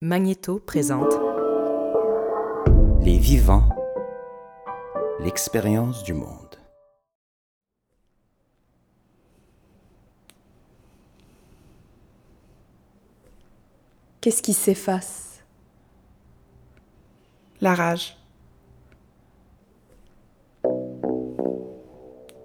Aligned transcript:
Magnéto 0.00 0.60
présente 0.60 1.12
Les 3.00 3.18
vivants, 3.18 3.68
l'expérience 5.18 6.04
du 6.04 6.14
monde. 6.14 6.54
Qu'est-ce 14.20 14.40
qui 14.40 14.52
s'efface? 14.52 15.42
La 17.60 17.74
rage. 17.74 18.16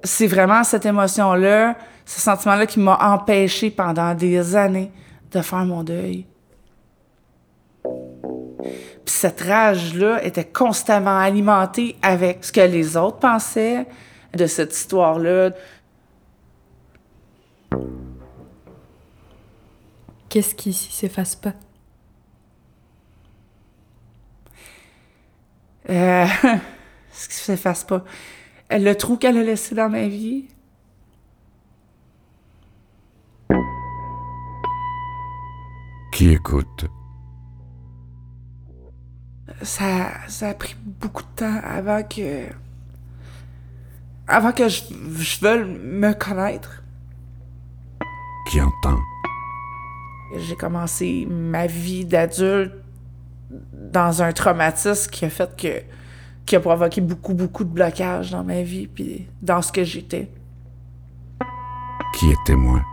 C'est 0.03 0.25
vraiment 0.25 0.63
cette 0.63 0.87
émotion-là, 0.87 1.77
ce 2.03 2.19
sentiment-là 2.19 2.65
qui 2.65 2.79
m'a 2.79 2.97
empêché 3.13 3.69
pendant 3.69 4.15
des 4.15 4.55
années 4.55 4.91
de 5.31 5.39
faire 5.41 5.65
mon 5.65 5.83
deuil. 5.83 6.25
Puis 8.63 9.13
cette 9.13 9.41
rage-là 9.41 10.23
était 10.23 10.45
constamment 10.45 11.17
alimentée 11.17 11.95
avec 12.01 12.43
ce 12.43 12.51
que 12.51 12.61
les 12.61 12.97
autres 12.97 13.17
pensaient 13.17 13.85
de 14.33 14.47
cette 14.47 14.75
histoire-là. 14.75 15.51
Qu'est-ce 20.29 20.55
qui 20.55 20.73
s'efface 20.73 21.35
pas? 21.35 21.53
Euh, 25.89 26.25
ce 27.11 27.27
qui 27.27 27.35
s'efface 27.35 27.83
pas. 27.83 28.03
Le 28.71 28.93
trou 28.93 29.17
qu'elle 29.17 29.37
a 29.37 29.43
laissé 29.43 29.75
dans 29.75 29.89
ma 29.89 30.07
vie. 30.07 30.47
Qui 36.11 36.31
écoute? 36.31 36.85
Ça, 39.61 40.09
ça 40.27 40.49
a 40.49 40.53
pris 40.53 40.75
beaucoup 40.85 41.23
de 41.23 41.27
temps 41.35 41.59
avant 41.63 42.03
que. 42.03 42.47
avant 44.27 44.51
que 44.51 44.67
je, 44.67 44.81
je 45.17 45.39
veuille 45.39 45.63
me 45.65 46.13
connaître. 46.13 46.83
Qui 48.49 48.59
entend? 48.61 48.99
J'ai 50.37 50.55
commencé 50.55 51.27
ma 51.29 51.67
vie 51.67 52.05
d'adulte 52.05 52.73
dans 53.73 54.21
un 54.23 54.31
traumatisme 54.33 55.09
qui 55.11 55.25
a 55.25 55.29
fait 55.29 55.55
que. 55.55 55.81
qui 56.45 56.55
a 56.55 56.59
provoqué 56.59 56.99
beaucoup, 57.01 57.33
beaucoup 57.33 57.63
de 57.63 57.69
blocages 57.69 58.31
dans 58.31 58.43
ma 58.43 58.63
vie, 58.63 58.87
puis 58.87 59.27
dans 59.41 59.61
ce 59.61 59.71
que 59.71 59.83
j'étais. 59.83 60.29
Qui 62.15 62.29
est 62.31 62.37
témoin 62.45 62.79
J- 62.79 62.92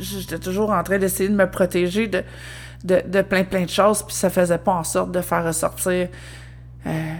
J'étais 0.00 0.38
toujours 0.38 0.70
en 0.70 0.82
train 0.82 0.98
d'essayer 0.98 1.28
de 1.28 1.34
me 1.34 1.50
protéger 1.50 2.06
de, 2.08 2.22
de, 2.84 3.02
de 3.06 3.22
plein, 3.22 3.44
plein 3.44 3.64
de 3.64 3.70
choses, 3.70 4.02
puis 4.02 4.14
ça 4.14 4.30
faisait 4.30 4.58
pas 4.58 4.72
en 4.74 4.84
sorte 4.84 5.10
de 5.12 5.20
faire 5.20 5.44
ressortir 5.44 6.08
euh, 6.86 7.14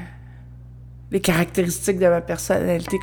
les 1.10 1.20
caractéristiques 1.20 1.98
de 1.98 2.06
ma 2.08 2.20
personnalité. 2.20 2.98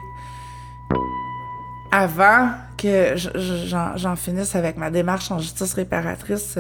Avant 1.92 2.52
que 2.78 3.16
je- 3.16 3.30
je- 3.36 3.94
j'en 3.96 4.16
finisse 4.16 4.56
avec 4.56 4.78
ma 4.78 4.90
démarche 4.92 5.32
en 5.32 5.40
justice 5.40 5.74
réparatrice, 5.74 6.58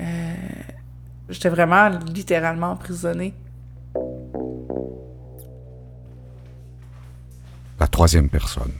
euh, 0.00 0.34
j'étais 1.28 1.48
vraiment 1.50 1.88
littéralement 2.12 2.72
emprisonnée. 2.72 3.34
La 7.78 7.86
troisième 7.86 8.28
personne. 8.28 8.72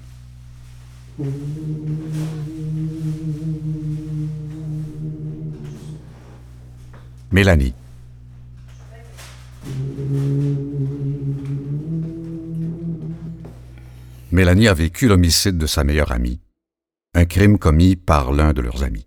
Mélanie. 7.33 7.75
Mélanie 14.33 14.67
a 14.67 14.75
vécu 14.75 15.07
l'homicide 15.07 15.57
de 15.57 15.67
sa 15.67 15.85
meilleure 15.85 16.11
amie, 16.11 16.41
un 17.15 17.25
crime 17.25 17.59
commis 17.59 17.95
par 17.95 18.33
l'un 18.33 18.53
de 18.53 18.61
leurs 18.61 18.83
amis. 18.83 19.07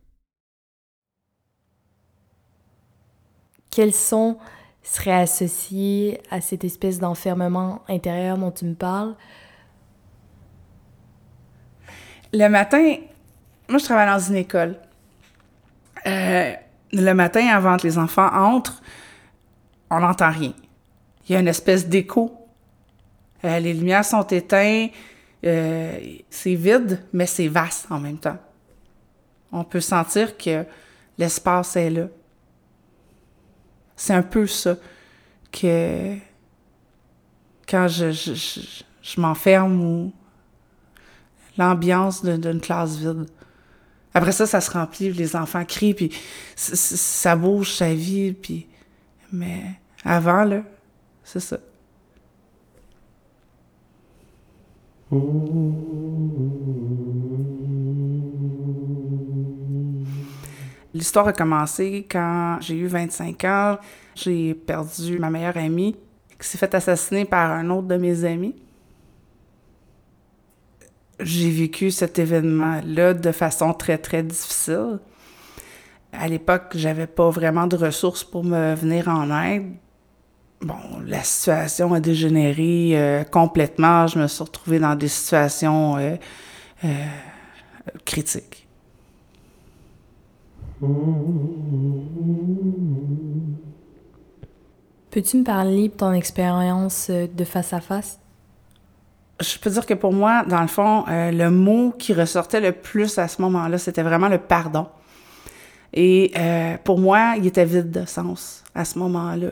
Quels 3.72 3.94
sons 3.94 4.38
seraient 4.84 5.22
associés 5.22 6.22
à 6.32 6.40
cette 6.40 6.64
espèce 6.64 7.00
d'enfermement 7.00 7.84
intérieur 7.90 8.38
dont 8.38 8.52
tu 8.52 8.64
me 8.64 8.76
parles? 8.76 9.16
Le 12.32 12.48
matin, 12.48 12.96
moi, 13.68 13.80
je 13.80 13.84
travaille 13.84 14.08
dans 14.08 14.20
une 14.20 14.38
école. 14.38 14.78
Euh, 16.06 16.54
le 16.94 17.14
matin, 17.14 17.48
avant 17.48 17.78
que 17.78 17.84
les 17.88 17.98
enfants 17.98 18.30
entrent, 18.34 18.82
on 19.90 20.00
n'entend 20.00 20.32
rien. 20.32 20.54
Il 21.28 21.34
y 21.34 21.36
a 21.36 21.40
une 21.40 21.48
espèce 21.48 21.88
d'écho. 21.88 22.38
Euh, 23.44 23.60
les 23.60 23.74
lumières 23.74 24.06
sont 24.06 24.26
éteintes. 24.28 24.92
euh, 25.46 26.00
c'est 26.30 26.56
vide, 26.56 27.04
mais 27.12 27.26
c'est 27.26 27.48
vaste 27.48 27.88
en 27.90 28.00
même 28.00 28.18
temps. 28.18 28.38
On 29.52 29.64
peut 29.64 29.82
sentir 29.82 30.38
que 30.38 30.66
l'espace 31.18 31.76
est 31.76 31.90
là. 31.90 32.08
C'est 33.96 34.14
un 34.14 34.24
peu 34.24 34.48
ça 34.48 34.76
que 35.52 36.16
quand 37.68 37.88
je, 37.88 38.12
je, 38.12 39.22
m'enferme 39.22 39.82
ou 39.82 40.14
l'ambiance 41.58 42.24
d'une 42.24 42.60
classe 42.60 42.98
vide. 42.98 43.28
Après 44.14 44.32
ça, 44.32 44.46
ça 44.46 44.62
se 44.62 44.72
remplit, 44.72 45.12
les 45.12 45.36
enfants 45.36 45.66
crient, 45.66 45.94
puis 45.94 46.12
ça 46.56 47.36
bouge, 47.36 47.74
ça 47.74 47.94
vit, 47.94 48.34
puis... 48.34 48.68
Mais 49.32 49.64
avant, 50.06 50.44
là, 50.44 50.62
c'est 51.24 51.40
ça. 51.40 51.58
L'histoire 60.94 61.28
a 61.28 61.34
commencé 61.34 62.06
quand 62.10 62.58
j'ai 62.62 62.76
eu 62.76 62.88
25 62.88 63.44
ans. 63.46 63.78
J'ai 64.16 64.54
perdu 64.54 65.18
ma 65.18 65.32
meilleure 65.32 65.58
amie 65.58 65.96
qui 66.40 66.48
s'est 66.48 66.58
fait 66.58 66.74
assassiner 66.76 67.26
par 67.26 67.52
un 67.52 67.70
autre 67.72 67.88
de 67.88 67.98
mes 67.98 68.24
amis 68.26 68.56
j'ai 71.20 71.50
vécu 71.50 71.92
cet 71.92 72.20
événement-là 72.20 73.14
de 73.14 73.32
façon 73.32 73.74
très, 73.74 73.98
très 73.98 74.24
difficile. 74.24 75.00
À 76.12 76.28
l'époque, 76.28 76.74
j'avais 76.76 77.08
pas 77.08 77.30
vraiment 77.30 77.68
de 77.68 77.76
ressources 77.76 78.24
pour 78.24 78.44
me 78.44 78.76
venir 78.76 79.08
en 79.08 79.30
aide. 79.44 79.74
Bon, 80.62 80.76
la 81.06 81.22
situation 81.24 81.94
a 81.94 82.00
dégénéré 82.00 82.92
euh, 82.94 83.24
complètement. 83.26 84.08
Je 84.08 84.20
me 84.20 84.28
suis 84.28 84.44
retrouvée 84.44 84.80
dans 84.80 84.96
des 84.96 85.10
situations 85.10 85.98
euh, 85.98 86.16
euh, 86.86 87.08
critiques. 88.06 88.68
Peux-tu 95.12 95.38
me 95.38 95.44
parler 95.44 95.90
de 95.90 95.94
ton 95.94 96.14
expérience 96.14 97.10
de 97.10 97.44
face 97.44 97.74
à 97.74 97.82
face? 97.82 98.20
Je 99.44 99.60
peux 99.60 99.70
dire 99.70 99.86
que 99.86 99.94
pour 99.94 100.14
moi, 100.14 100.44
dans 100.48 100.62
le 100.62 100.68
fond, 100.68 101.06
euh, 101.08 101.32
le 101.32 101.52
mot 101.52 101.94
qui 101.98 102.14
ressortait 102.14 102.62
le 102.62 102.72
plus 102.72 103.18
à 103.18 103.28
ce 103.28 103.42
moment-là, 103.42 103.78
c'était 103.78 104.04
vraiment 104.04 104.30
le 104.30 104.40
pardon. 104.40 104.88
Et 105.94 106.32
euh, 106.36 106.78
pour 106.84 107.00
moi, 107.00 107.36
il 107.38 107.46
était 107.46 107.66
vide 107.66 107.92
de 107.92 108.06
sens 108.06 108.64
à 108.74 108.86
ce 108.86 108.98
moment-là. 109.00 109.50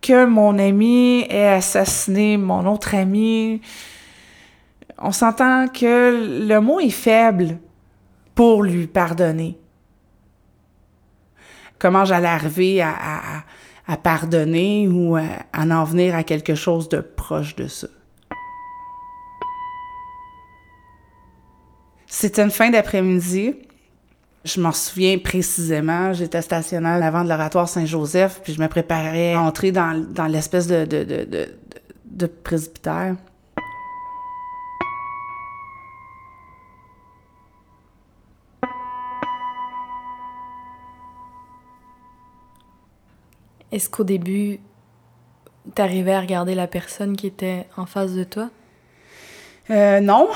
Que 0.00 0.24
mon 0.26 0.58
ami 0.58 1.26
ait 1.28 1.48
assassiné 1.48 2.36
mon 2.36 2.66
autre 2.66 2.94
ami, 2.94 3.60
on 4.98 5.12
s'entend 5.12 5.68
que 5.68 6.46
le 6.48 6.58
mot 6.60 6.80
est 6.80 6.90
faible 6.90 7.58
pour 8.34 8.62
lui 8.62 8.86
pardonner. 8.86 9.58
Comment 11.78 12.04
j'allais 12.04 12.28
arriver 12.28 12.82
à, 12.82 13.44
à 13.88 13.96
pardonner 13.96 14.86
ou 14.86 15.16
à, 15.16 15.22
en 15.54 15.84
venir 15.84 16.14
à 16.14 16.22
quelque 16.22 16.54
chose 16.54 16.88
de 16.90 17.00
proche 17.00 17.56
de 17.56 17.66
ça. 17.66 17.88
C'était 22.06 22.42
une 22.42 22.50
fin 22.50 22.70
d'après-midi. 22.70 23.54
Je 24.44 24.60
m'en 24.60 24.72
souviens 24.72 25.18
précisément. 25.18 26.12
J'étais 26.12 26.42
stationnaire 26.42 27.02
avant 27.02 27.24
de 27.24 27.28
l'oratoire 27.28 27.68
Saint-Joseph, 27.68 28.40
puis 28.44 28.52
je 28.52 28.60
me 28.60 28.68
préparais 28.68 29.34
à 29.34 29.40
entrer 29.40 29.72
dans, 29.72 29.98
dans 30.10 30.26
l'espèce 30.26 30.66
de, 30.66 30.84
de, 30.84 31.04
de, 31.04 31.48
de 32.04 32.26
presbytère. 32.26 33.16
Est-ce 43.70 43.90
qu'au 43.90 44.04
début, 44.04 44.60
t'arrivais 45.74 46.14
à 46.14 46.20
regarder 46.20 46.54
la 46.54 46.66
personne 46.66 47.16
qui 47.16 47.26
était 47.26 47.66
en 47.76 47.86
face 47.86 48.14
de 48.14 48.24
toi? 48.24 48.50
Euh, 49.70 50.00
non, 50.00 50.28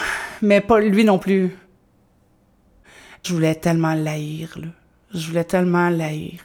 mais 0.43 0.61
pas 0.61 0.81
lui 0.81 1.05
non 1.05 1.19
plus. 1.19 1.57
Je 3.23 3.33
voulais 3.33 3.55
tellement 3.55 3.95
l'haïr, 3.95 4.59
là. 4.61 4.69
Je 5.15 5.29
voulais 5.29 5.45
tellement 5.45 5.89
l'haïr. 5.89 6.41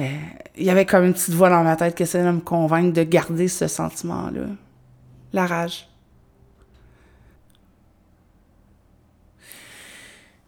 Euh, 0.00 0.08
il 0.56 0.64
y 0.64 0.70
avait 0.70 0.86
comme 0.86 1.04
une 1.04 1.12
petite 1.12 1.34
voix 1.34 1.50
dans 1.50 1.62
ma 1.62 1.76
tête 1.76 1.94
qui 1.94 2.02
essayait 2.02 2.24
de 2.24 2.30
me 2.30 2.40
convaincre 2.40 2.92
de 2.92 3.02
garder 3.02 3.48
ce 3.48 3.68
sentiment-là. 3.68 4.46
La 5.32 5.46
rage. 5.46 5.88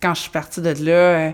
Quand 0.01 0.15
je 0.15 0.23
suis 0.23 0.31
partie 0.31 0.61
de 0.61 0.71
là, 0.85 0.93
euh, 1.29 1.33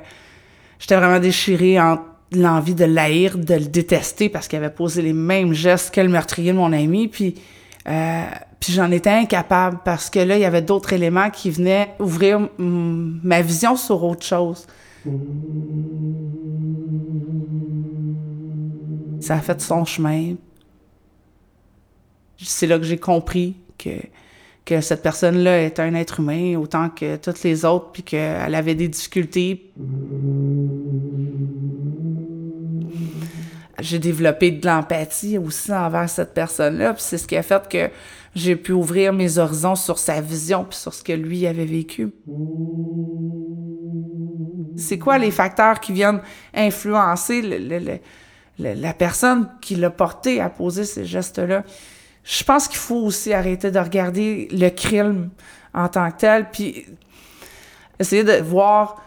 j'étais 0.79 0.97
vraiment 0.97 1.21
déchirée 1.21 1.81
entre 1.81 2.12
l'envie 2.35 2.75
de 2.75 2.85
l'haïr, 2.85 3.39
de 3.39 3.55
le 3.55 3.67
détester 3.67 4.29
parce 4.29 4.49
qu'il 4.49 4.59
avait 4.59 4.71
posé 4.71 5.03
les 5.03 5.13
mêmes 5.13 5.53
gestes 5.53 5.95
que 5.95 6.01
le 6.01 6.09
meurtrier 6.09 6.53
de 6.53 6.57
mon 6.57 6.73
ami, 6.73 7.09
puis 7.09 7.35
euh, 7.89 8.25
puis 8.63 8.73
j'en 8.73 8.93
étais 8.93 9.11
incapable 9.11 9.81
parce 9.85 10.09
que 10.09 10.21
là, 10.21 10.37
il 10.37 10.41
y 10.41 10.45
avait 10.45 10.63
d'autres 10.63 10.93
éléments 10.93 11.31
qui 11.31 11.51
venaient 11.51 11.95
ouvrir 11.99 12.49
ma 12.59 13.43
vision 13.43 13.75
sur 13.75 14.05
autre 14.05 14.25
chose. 14.25 14.69
Ça 19.21 19.35
a 19.35 19.41
fait 19.41 19.61
son 19.61 19.85
chemin. 19.85 20.35
C'est 22.39 22.69
là 22.69 22.79
que 22.79 22.85
j'ai 22.85 22.99
compris 22.99 23.57
que, 23.79 23.91
que 24.65 24.81
cette 24.81 25.03
personne-là 25.03 25.63
est 25.63 25.81
un 25.81 25.95
être 25.95 26.21
humain 26.21 26.57
autant 26.57 26.89
que 26.89 27.17
toutes 27.17 27.43
les 27.43 27.65
autres, 27.65 27.91
puis 27.93 28.05
qu'elle 28.05 28.55
avait 28.55 28.77
des 28.77 28.87
difficultés. 28.87 29.73
J'ai 33.83 33.99
développé 33.99 34.53
de 34.53 34.65
l'empathie 34.65 35.39
aussi 35.39 35.73
envers 35.73 36.09
cette 36.09 36.35
personne-là, 36.35 36.95
puis 36.95 37.03
c'est 37.05 37.19
ce 37.19 37.27
qui 37.27 37.37
a 37.37 37.43
fait 37.43 37.69
que 37.69 37.91
j'ai 38.33 38.55
pu 38.55 38.71
ouvrir 38.71 39.13
mes 39.13 39.39
horizons 39.39 39.75
sur 39.75 39.99
sa 39.99 40.21
vision 40.21 40.65
puis 40.65 40.79
sur 40.79 40.95
ce 40.95 41.03
que 41.03 41.13
lui 41.13 41.47
avait 41.49 41.65
vécu. 41.65 42.13
C'est 44.77 44.99
quoi 44.99 45.19
les 45.19 45.33
facteurs 45.33 45.81
qui 45.81 45.93
viennent 45.93 46.21
influencer 46.55 47.43
la 48.59 48.95
personne 48.95 49.49
qui 49.61 49.75
l'a 49.75 49.91
porté 49.91 50.41
à 50.41 50.49
poser 50.49 50.85
ces 50.85 51.05
gestes-là? 51.05 51.65
Je 52.23 52.45
pense 52.45 52.69
qu'il 52.69 52.79
faut 52.79 53.01
aussi 53.01 53.33
arrêter 53.33 53.73
de 53.73 53.81
regarder 53.81 54.47
le 54.53 54.69
crime 54.69 55.31
en 55.75 55.89
tant 55.89 56.09
que 56.13 56.19
tel, 56.19 56.49
puis 56.53 56.87
essayer 57.99 58.23
de 58.23 58.41
voir 58.43 59.03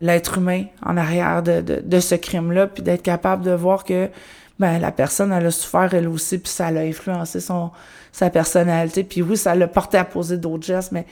l'être 0.00 0.38
humain 0.38 0.64
en 0.84 0.96
arrière 0.96 1.42
de, 1.42 1.60
de 1.60 2.00
ce 2.00 2.14
crime-là, 2.14 2.66
puis 2.66 2.82
d'être 2.82 3.02
capable 3.02 3.44
de 3.44 3.52
voir 3.52 3.84
que 3.84 4.10
ben 4.58 4.78
la 4.78 4.92
personne 4.92 5.32
elle 5.32 5.46
a 5.46 5.50
souffert 5.50 5.92
elle 5.94 6.08
aussi 6.08 6.38
puis 6.38 6.52
ça 6.52 6.70
l'a 6.70 6.82
influencé 6.82 7.40
son 7.40 7.72
sa 8.12 8.30
personnalité 8.30 9.02
puis 9.02 9.20
oui 9.20 9.36
ça 9.36 9.54
l'a 9.54 9.66
porté 9.66 9.98
à 9.98 10.04
poser 10.04 10.38
d'autres 10.38 10.64
gestes 10.64 10.92
mais 10.92 11.06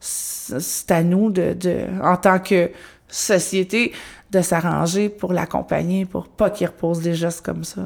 c'est 0.00 0.90
à 0.90 1.02
nous 1.02 1.30
de, 1.30 1.52
de 1.52 1.84
en 2.02 2.16
tant 2.16 2.40
que 2.40 2.70
société 3.08 3.92
de 4.30 4.40
s'arranger 4.40 5.08
pour 5.08 5.32
l'accompagner 5.32 6.04
pour 6.04 6.28
pas 6.28 6.50
qu'il 6.50 6.66
repose 6.66 7.00
des 7.00 7.14
gestes 7.14 7.44
comme 7.44 7.64
ça. 7.64 7.82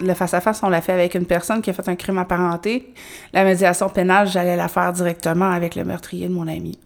Le 0.00 0.14
face-à-face, 0.14 0.62
on 0.62 0.68
l'a 0.68 0.80
fait 0.80 0.92
avec 0.92 1.14
une 1.14 1.26
personne 1.26 1.62
qui 1.62 1.70
a 1.70 1.72
fait 1.72 1.88
un 1.88 1.96
crime 1.96 2.18
apparenté. 2.18 2.92
La 3.32 3.44
médiation 3.44 3.88
pénale, 3.88 4.28
j'allais 4.28 4.56
la 4.56 4.68
faire 4.68 4.92
directement 4.92 5.50
avec 5.50 5.74
le 5.74 5.84
meurtrier 5.84 6.28
de 6.28 6.32
mon 6.32 6.48
ami. 6.48 6.78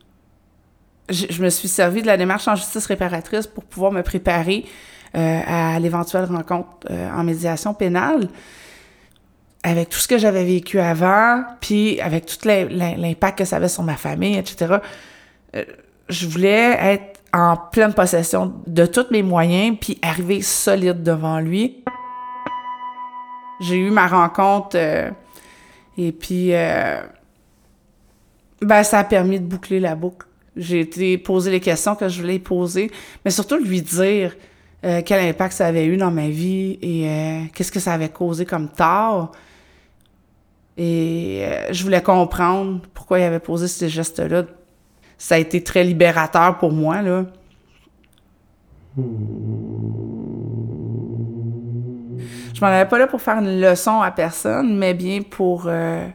Je, 1.08 1.42
me 1.42 1.50
suis 1.50 1.68
servi 1.68 2.00
de 2.02 2.06
la 2.06 2.16
démarche 2.16 2.48
en 2.48 2.56
justice 2.56 2.86
réparatrice 2.86 3.46
pour 3.46 3.64
pouvoir 3.64 3.92
me 3.92 4.02
préparer 4.02 4.64
euh, 5.16 5.40
à 5.46 5.78
l'éventuelle 5.78 6.24
rencontre 6.24 6.68
euh, 6.90 7.10
en 7.10 7.24
médiation 7.24 7.74
pénale. 7.74 8.28
Avec 9.62 9.90
tout 9.90 9.98
ce 9.98 10.08
que 10.08 10.18
j'avais 10.18 10.44
vécu 10.44 10.78
avant, 10.78 11.42
puis 11.60 12.00
avec 12.00 12.26
tout 12.26 12.36
l'impact 12.46 13.38
que 13.38 13.44
ça 13.44 13.56
avait 13.56 13.68
sur 13.68 13.82
ma 13.82 13.96
famille, 13.96 14.36
etc., 14.36 14.76
euh, 15.56 15.64
je 16.08 16.26
voulais 16.26 16.76
être 16.80 17.20
en 17.32 17.56
pleine 17.56 17.94
possession 17.94 18.54
de 18.66 18.86
tous 18.86 19.06
mes 19.10 19.22
moyens, 19.22 19.76
puis 19.80 19.98
arriver 20.02 20.40
solide 20.42 21.02
devant 21.02 21.40
lui. 21.40 21.83
J'ai 23.60 23.76
eu 23.76 23.90
ma 23.90 24.06
rencontre 24.06 24.76
euh, 24.76 25.10
et 25.96 26.12
puis 26.12 26.54
euh, 26.54 27.00
ben, 28.60 28.82
ça 28.82 29.00
a 29.00 29.04
permis 29.04 29.38
de 29.38 29.46
boucler 29.46 29.80
la 29.80 29.94
boucle. 29.94 30.26
J'ai 30.56 30.80
été 30.80 31.18
poser 31.18 31.50
les 31.50 31.60
questions 31.60 31.96
que 31.96 32.08
je 32.08 32.20
voulais 32.20 32.38
poser, 32.38 32.90
mais 33.24 33.30
surtout 33.30 33.56
lui 33.56 33.82
dire 33.82 34.36
euh, 34.84 35.02
quel 35.04 35.20
impact 35.28 35.54
ça 35.54 35.66
avait 35.66 35.86
eu 35.86 35.96
dans 35.96 36.10
ma 36.10 36.28
vie 36.28 36.78
et 36.82 37.48
qu'est-ce 37.54 37.72
que 37.72 37.80
ça 37.80 37.92
avait 37.92 38.08
causé 38.08 38.44
comme 38.44 38.68
tort. 38.68 39.32
Et 40.76 41.44
je 41.70 41.82
voulais 41.84 42.02
comprendre 42.02 42.80
pourquoi 42.92 43.20
il 43.20 43.22
avait 43.22 43.40
posé 43.40 43.68
ces 43.68 43.88
gestes-là. 43.88 44.44
Ça 45.18 45.36
a 45.36 45.38
été 45.38 45.62
très 45.62 45.84
libérateur 45.84 46.58
pour 46.58 46.72
moi, 46.72 47.00
là. 47.02 47.26
Je 52.54 52.60
m'en 52.60 52.68
avais 52.68 52.88
pas 52.88 52.98
là 52.98 53.08
pour 53.08 53.20
faire 53.20 53.38
une 53.38 53.60
leçon 53.60 54.00
à 54.00 54.12
personne, 54.12 54.78
mais 54.78 54.94
bien 54.94 55.22
pour, 55.22 55.64
euh, 55.66 56.06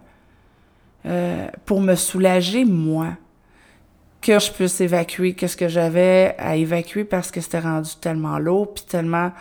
euh, 1.06 1.48
pour 1.66 1.82
me 1.82 1.96
soulager, 1.96 2.64
moi. 2.64 3.10
Que 4.22 4.40
je 4.40 4.52
puisse 4.52 4.80
évacuer 4.80 5.34
qu'est-ce 5.34 5.58
que 5.58 5.68
j'avais 5.68 6.36
à 6.38 6.56
évacuer 6.56 7.04
parce 7.04 7.30
que 7.30 7.42
c'était 7.42 7.60
rendu 7.60 7.92
tellement 8.02 8.40
lourd, 8.40 8.74
puis 8.74 8.86
tellement... 8.86 9.32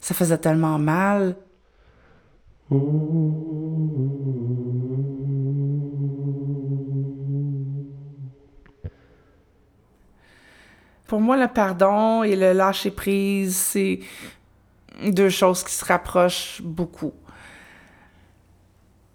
Ça 0.00 0.14
faisait 0.14 0.38
tellement 0.38 0.78
mal. 0.78 1.36
Pour 11.06 11.20
moi, 11.20 11.36
le 11.36 11.48
pardon 11.48 12.22
et 12.22 12.34
le 12.34 12.52
lâcher 12.52 12.90
prise, 12.90 13.56
c'est 13.56 14.00
deux 15.06 15.30
choses 15.30 15.64
qui 15.64 15.72
se 15.72 15.84
rapprochent 15.84 16.60
beaucoup. 16.62 17.12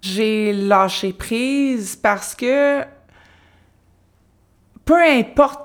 J'ai 0.02 0.54
lâché 0.54 1.14
prise 1.14 1.96
parce 1.96 2.36
que 2.36 2.84
peu 4.84 5.02
importe 5.02 5.62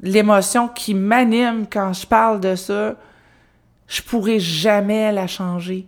l'émotion 0.00 0.68
qui 0.68 0.94
m'anime 0.94 1.66
quand 1.70 1.92
je 1.92 2.06
parle 2.06 2.40
de 2.40 2.54
ça, 2.54 2.94
je 3.88 4.02
pourrai 4.02 4.38
jamais 4.38 5.12
la 5.12 5.26
changer. 5.26 5.86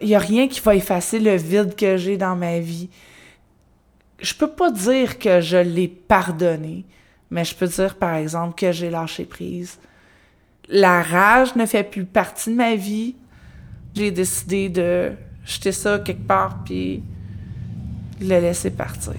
Il 0.00 0.08
n'y 0.08 0.14
a 0.14 0.18
rien 0.18 0.48
qui 0.48 0.60
va 0.60 0.74
effacer 0.74 1.18
le 1.20 1.36
vide 1.36 1.76
que 1.76 1.96
j'ai 1.96 2.16
dans 2.16 2.36
ma 2.36 2.58
vie. 2.58 2.88
Je 4.18 4.34
peux 4.34 4.50
pas 4.50 4.70
dire 4.70 5.18
que 5.18 5.40
je 5.40 5.58
l'ai 5.58 5.88
pardonné, 5.88 6.84
mais 7.30 7.44
je 7.44 7.54
peux 7.54 7.66
dire, 7.66 7.96
par 7.96 8.14
exemple, 8.14 8.54
que 8.54 8.72
j'ai 8.72 8.90
lâché 8.90 9.24
prise 9.24 9.78
la 10.70 11.02
rage 11.02 11.56
ne 11.56 11.66
fait 11.66 11.84
plus 11.84 12.04
partie 12.04 12.50
de 12.50 12.56
ma 12.56 12.76
vie. 12.76 13.16
J'ai 13.94 14.10
décidé 14.10 14.68
de 14.68 15.12
jeter 15.44 15.72
ça 15.72 15.98
quelque 15.98 16.26
part 16.26 16.62
puis 16.64 17.02
le 18.20 18.28
laisser 18.28 18.70
partir. 18.70 19.14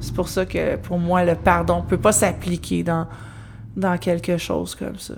C'est 0.00 0.14
pour 0.14 0.28
ça 0.28 0.46
que 0.46 0.76
pour 0.76 0.98
moi 0.98 1.24
le 1.24 1.34
pardon 1.34 1.82
peut 1.82 1.98
pas 1.98 2.12
s'appliquer 2.12 2.84
dans 2.84 3.06
dans 3.76 3.96
quelque 3.98 4.38
chose 4.38 4.74
comme 4.74 4.98
ça. 4.98 5.14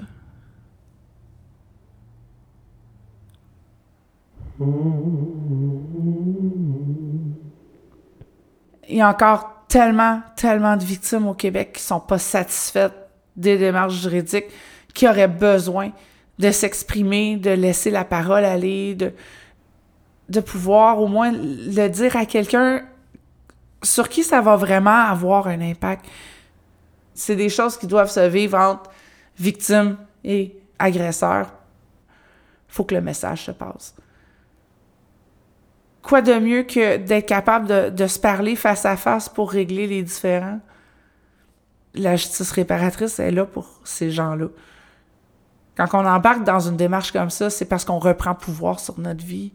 Il 8.88 8.96
y 8.96 9.00
a 9.00 9.08
encore 9.08 9.64
tellement, 9.68 10.20
tellement 10.36 10.76
de 10.76 10.84
victimes 10.84 11.26
au 11.26 11.34
Québec 11.34 11.72
qui 11.74 11.82
sont 11.82 12.00
pas 12.00 12.18
satisfaites 12.18 12.99
des 13.40 13.58
démarches 13.58 14.00
juridiques 14.00 14.46
qui 14.94 15.08
auraient 15.08 15.28
besoin 15.28 15.92
de 16.38 16.50
s'exprimer, 16.50 17.36
de 17.36 17.50
laisser 17.50 17.90
la 17.90 18.04
parole 18.04 18.44
aller, 18.44 18.94
de, 18.94 19.12
de 20.28 20.40
pouvoir 20.40 21.00
au 21.00 21.06
moins 21.06 21.32
le 21.32 21.88
dire 21.88 22.16
à 22.16 22.24
quelqu'un 22.24 22.82
sur 23.82 24.08
qui 24.08 24.22
ça 24.22 24.40
va 24.40 24.56
vraiment 24.56 25.04
avoir 25.06 25.48
un 25.48 25.60
impact. 25.60 26.04
C'est 27.14 27.36
des 27.36 27.48
choses 27.48 27.76
qui 27.76 27.86
doivent 27.86 28.10
se 28.10 28.26
vivre 28.28 28.58
entre 28.58 28.90
victime 29.38 29.96
et 30.24 30.56
agresseur. 30.78 31.52
Faut 32.68 32.84
que 32.84 32.94
le 32.94 33.00
message 33.00 33.46
se 33.46 33.50
passe. 33.50 33.94
Quoi 36.02 36.22
de 36.22 36.34
mieux 36.34 36.62
que 36.62 36.96
d'être 36.96 37.26
capable 37.26 37.66
de, 37.66 37.90
de 37.90 38.06
se 38.06 38.18
parler 38.18 38.56
face 38.56 38.86
à 38.86 38.96
face 38.96 39.28
pour 39.28 39.50
régler 39.50 39.86
les 39.86 40.02
différends? 40.02 40.60
La 41.94 42.16
justice 42.16 42.52
réparatrice 42.52 43.18
est 43.18 43.30
là 43.30 43.44
pour 43.44 43.80
ces 43.84 44.10
gens-là. 44.10 44.46
Quand 45.76 45.88
on 45.94 46.06
embarque 46.06 46.44
dans 46.44 46.60
une 46.60 46.76
démarche 46.76 47.12
comme 47.12 47.30
ça, 47.30 47.50
c'est 47.50 47.64
parce 47.64 47.84
qu'on 47.84 47.98
reprend 47.98 48.34
pouvoir 48.34 48.80
sur 48.80 48.98
notre 48.98 49.24
vie. 49.24 49.52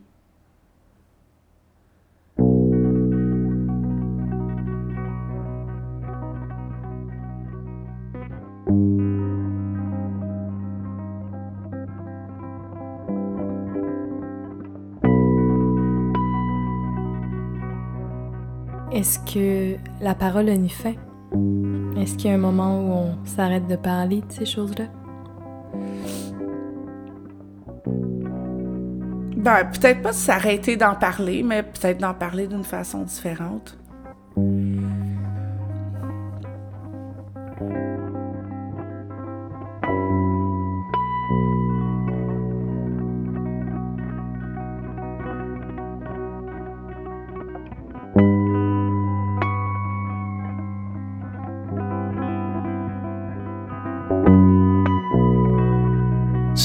Est-ce 18.92 19.20
que 19.20 19.77
la 20.01 20.15
parole 20.15 20.48
a 20.48 20.54
une 20.54 20.70
fin? 20.70 20.96
Est-ce 21.98 22.16
qu'il 22.16 22.30
y 22.30 22.32
a 22.32 22.36
un 22.36 22.38
moment 22.38 22.80
où 22.80 22.92
on 22.92 23.25
s'arrête 23.25 23.68
de 23.68 23.78
parler 23.78 24.22
de 24.22 24.32
ces 24.32 24.46
choses-là? 24.46 24.86
Ben, 29.38 29.64
peut-être 29.66 30.02
pas 30.02 30.12
s'arrêter 30.12 30.75
d'en 30.75 30.96
parler, 30.96 31.42
mais 31.44 31.64
peut-être 31.64 32.00
d'en 32.00 32.14
parler 32.14 32.48
d'une 32.48 32.64
façon 32.64 33.04
différente. 33.04 33.78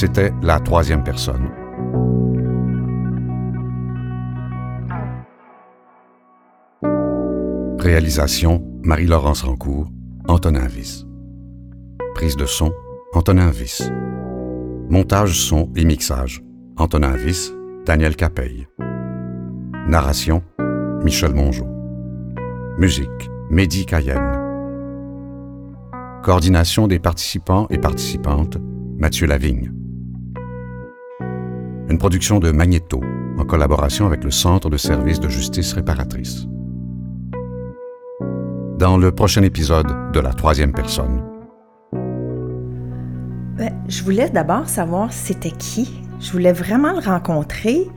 C'était 0.01 0.33
la 0.41 0.59
troisième 0.59 1.03
personne. 1.03 1.47
Réalisation 7.77 8.63
Marie-Laurence 8.81 9.43
Rancourt, 9.43 9.91
Antonin 10.27 10.65
Viss. 10.65 11.05
Prise 12.15 12.35
de 12.35 12.47
son 12.47 12.73
Antonin 13.13 13.51
Viss. 13.51 13.91
Montage 14.89 15.39
son 15.39 15.69
et 15.75 15.85
mixage 15.85 16.41
Antonin 16.77 17.15
Viss, 17.15 17.53
Daniel 17.85 18.15
Capeille. 18.15 18.65
Narration 19.87 20.41
Michel 21.03 21.35
Mongeau. 21.35 21.67
Musique 22.79 23.29
Mehdi 23.51 23.85
Cayenne. 23.85 24.31
Coordination 26.23 26.87
des 26.87 26.97
participants 26.97 27.67
et 27.69 27.77
participantes 27.77 28.57
Mathieu 28.97 29.27
Lavigne. 29.27 29.71
Une 31.91 31.97
production 31.97 32.39
de 32.39 32.51
Magnéto 32.51 33.01
en 33.37 33.43
collaboration 33.43 34.05
avec 34.05 34.23
le 34.23 34.31
Centre 34.31 34.69
de 34.69 34.77
services 34.77 35.19
de 35.19 35.27
justice 35.27 35.73
réparatrice. 35.73 36.45
Dans 38.79 38.97
le 38.97 39.11
prochain 39.11 39.43
épisode 39.43 39.87
de 40.13 40.19
La 40.21 40.31
troisième 40.31 40.71
personne. 40.71 41.21
Ben, 43.57 43.73
je 43.89 44.03
voulais 44.03 44.29
d'abord 44.29 44.69
savoir 44.69 45.11
c'était 45.11 45.51
qui. 45.51 46.01
Je 46.21 46.31
voulais 46.31 46.53
vraiment 46.53 46.93
le 46.93 47.05
rencontrer. 47.05 47.89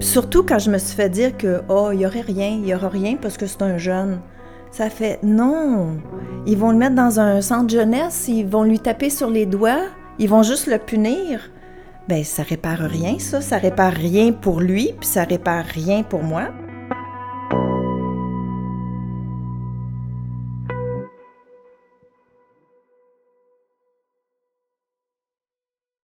Surtout 0.00 0.42
quand 0.42 0.58
je 0.58 0.72
me 0.72 0.78
suis 0.78 0.96
fait 0.96 1.08
dire 1.08 1.36
que 1.36 1.60
oh, 1.68 1.90
il 1.92 1.98
n'y 1.98 2.06
aurait 2.06 2.22
rien, 2.22 2.48
il 2.48 2.62
n'y 2.62 2.74
aura 2.74 2.88
rien 2.88 3.14
parce 3.14 3.36
que 3.36 3.46
c'est 3.46 3.62
un 3.62 3.78
jeune. 3.78 4.18
Ça 4.72 4.90
fait 4.90 5.20
non. 5.22 6.00
Ils 6.46 6.58
vont 6.58 6.72
le 6.72 6.78
mettre 6.78 6.96
dans 6.96 7.20
un 7.20 7.42
centre 7.42 7.72
jeunesse, 7.72 8.26
ils 8.26 8.44
vont 8.44 8.64
lui 8.64 8.80
taper 8.80 9.08
sur 9.08 9.30
les 9.30 9.46
doigts, 9.46 9.84
ils 10.18 10.28
vont 10.28 10.42
juste 10.42 10.66
le 10.66 10.78
punir 10.78 11.48
ben 12.10 12.24
ça 12.24 12.42
répare 12.42 12.80
rien, 12.80 13.20
ça. 13.20 13.40
Ça 13.40 13.56
répare 13.56 13.92
rien 13.92 14.32
pour 14.32 14.60
lui, 14.60 14.92
puis 14.98 15.08
ça 15.08 15.22
répare 15.22 15.64
rien 15.64 16.02
pour 16.02 16.24
moi. 16.24 16.48